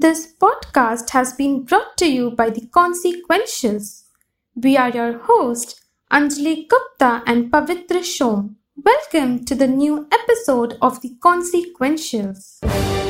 [0.00, 4.04] This podcast has been brought to you by The Consequentials.
[4.54, 5.78] We are your hosts,
[6.10, 8.54] Anjali Gupta and Pavitra Shom.
[8.82, 13.09] Welcome to the new episode of The Consequentials.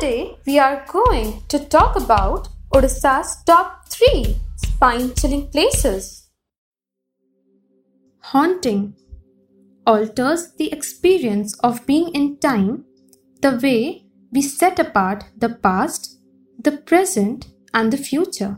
[0.00, 6.28] Today we are going to talk about Odisha's top 3 spine chilling places.
[8.20, 8.94] Haunting
[9.84, 12.84] alters the experience of being in time
[13.42, 16.20] the way we set apart the past,
[16.62, 18.56] the present, and the future.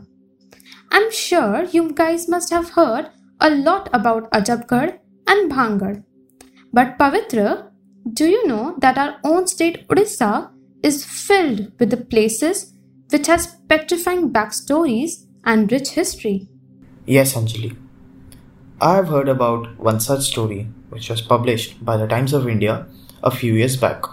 [0.91, 6.03] I'm sure you guys must have heard a lot about Ajabgarh and Bhangarh.
[6.71, 7.71] But Pavitra,
[8.13, 10.51] do you know that our own state Odisha
[10.83, 12.73] is filled with the places
[13.09, 16.47] which has petrifying backstories and rich history.
[17.05, 17.75] Yes, Anjali.
[18.79, 22.87] I have heard about one such story which was published by the Times of India
[23.23, 24.03] a few years back.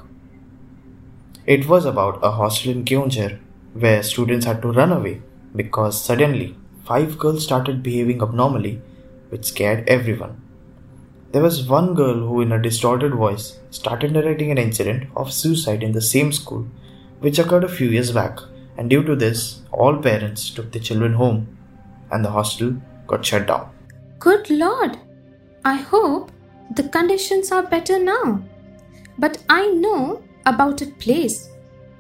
[1.47, 3.39] It was about a hostel in Keonjhar
[3.73, 5.23] where students had to run away
[5.57, 8.83] because suddenly five girls started behaving abnormally
[9.31, 10.41] which scared everyone.
[11.31, 15.83] There was one girl who, in a distorted voice, started narrating an incident of suicide
[15.83, 16.67] in the same school,
[17.21, 18.39] which occurred a few years back,
[18.79, 21.59] and due to this, all parents took the children home,
[22.11, 23.71] and the hostel got shut down.
[24.19, 24.97] Good Lord!
[25.67, 26.33] I hope
[26.75, 28.43] the conditions are better now.
[29.19, 31.51] But I know about a place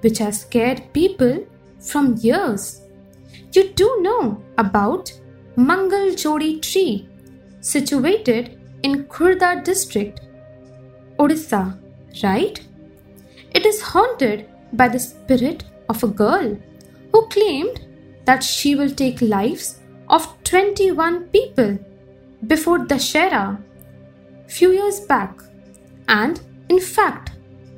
[0.00, 1.46] which has scared people
[1.80, 2.80] from years.
[3.52, 5.12] You do know about
[5.56, 7.08] Mangal Jodi tree,
[7.60, 10.20] situated in Khurda district,
[11.18, 11.78] Odisha,
[12.22, 12.60] right?
[13.52, 16.56] It is haunted by the spirit of a girl
[17.12, 17.80] who claimed
[18.24, 21.78] that she will take lives of 21 people
[22.46, 23.58] before Dashera
[24.46, 25.42] few years back
[26.08, 26.40] and
[26.70, 27.32] in fact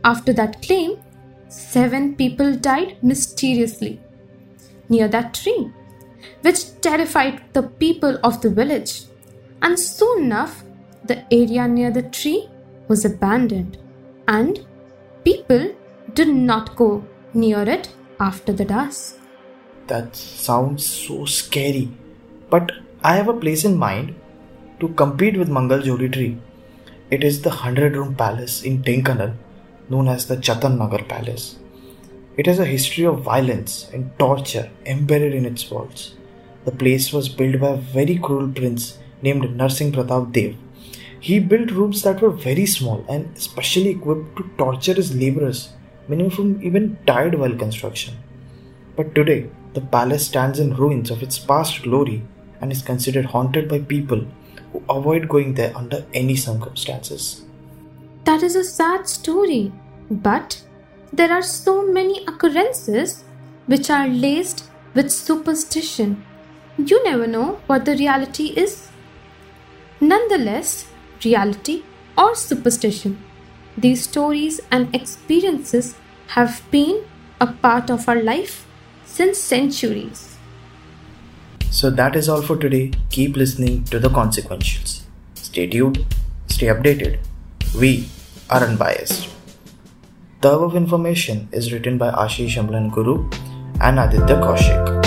[0.05, 0.97] after that claim
[1.49, 4.01] seven people died mysteriously
[4.89, 5.71] near that tree
[6.43, 9.03] which terrified the people of the village
[9.63, 10.63] and soon enough
[11.05, 12.49] the area near the tree
[12.89, 13.79] was abandoned
[14.29, 14.65] and
[15.25, 15.75] people
[16.15, 19.19] did not go near it after the dusk.
[19.87, 21.91] That sounds so scary.
[22.49, 22.73] But
[23.03, 24.15] I have a place in mind
[24.81, 26.39] to compete with Mangal Jodi tree.
[27.11, 29.35] It is the 100 room palace in Dhenkanal
[29.89, 31.57] known as the Jatan Nagar Palace.
[32.37, 36.15] It has a history of violence and torture embedded in its walls.
[36.65, 40.55] The place was built by a very cruel prince named Narsingh Pratap Dev
[41.21, 45.71] he built rooms that were very small and specially equipped to torture his laborers,
[46.09, 48.15] many of whom even died while construction.
[48.97, 52.23] But today, the palace stands in ruins of its past glory
[52.61, 54.27] and is considered haunted by people
[54.73, 57.43] who avoid going there under any circumstances.
[58.25, 59.73] That is a sad story,
[60.11, 60.63] but
[61.13, 63.25] there are so many occurrences
[63.67, 66.25] which are laced with superstition.
[66.79, 68.89] You never know what the reality is.
[70.01, 70.90] Nonetheless,
[71.25, 71.83] reality,
[72.17, 73.23] or superstition.
[73.77, 75.97] These stories and experiences
[76.29, 77.05] have been
[77.41, 78.67] a part of our life
[79.05, 80.37] since centuries.
[81.71, 82.93] So that is all for today.
[83.11, 85.03] Keep listening to the consequentials.
[85.35, 86.05] Stay tuned,
[86.49, 87.19] stay updated.
[87.79, 88.09] We
[88.51, 89.29] are unbiased.
[90.41, 93.29] The above information is written by Ashish Amlan Guru
[93.81, 95.00] and Aditya Kaushik.